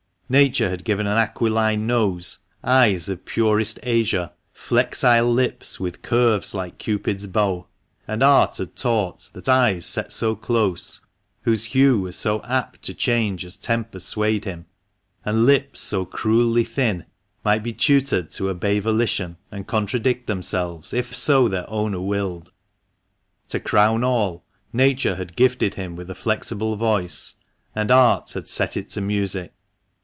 Nature 0.31 0.69
had 0.69 0.85
given 0.85 1.07
an 1.07 1.17
aquiline 1.17 1.85
nose, 1.85 2.39
eyes 2.63 3.09
of 3.09 3.25
purest 3.25 3.77
azure, 3.85 4.31
flexile 4.53 5.29
lips 5.29 5.77
with 5.77 6.01
curves 6.01 6.53
like 6.53 6.77
Cupid's 6.77 7.27
bow; 7.27 7.67
and 8.07 8.23
art 8.23 8.55
had 8.55 8.73
taught 8.77 9.29
that 9.33 9.49
eyes 9.49 9.85
set 9.85 10.09
so 10.09 10.33
close, 10.37 11.01
whose 11.41 11.65
hue 11.65 11.99
was 11.99 12.15
so 12.15 12.41
apt 12.43 12.81
to 12.83 12.93
change 12.93 13.43
as 13.43 13.57
temper 13.57 13.99
swayed 13.99 14.45
him, 14.45 14.65
and 15.25 15.45
lips 15.45 15.81
so 15.81 16.05
cruelly 16.05 16.63
thin, 16.63 17.03
might 17.43 17.61
be 17.61 17.73
tutored 17.73 18.31
to 18.31 18.47
obey 18.47 18.79
volition, 18.79 19.35
and 19.51 19.67
contradict 19.67 20.27
themselves, 20.27 20.93
if 20.93 21.13
so 21.13 21.49
their 21.49 21.69
owner 21.69 21.99
willed. 21.99 22.53
To 23.49 23.59
crown 23.59 24.01
all, 24.05 24.45
Nature 24.71 25.17
had 25.17 25.35
gifted 25.35 25.73
him 25.73 25.97
with 25.97 26.09
a 26.09 26.15
flexible 26.15 26.77
voice, 26.77 27.35
and 27.75 27.91
art 27.91 28.31
had 28.31 28.47
set 28.47 28.77
it 28.77 28.87
to 28.91 29.01
music. 29.01 29.51